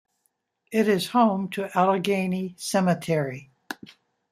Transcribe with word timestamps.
It 0.71 0.87
is 0.87 1.09
home 1.09 1.47
to 1.49 1.69
Allegheny 1.77 2.55
Cemetery. 2.57 3.51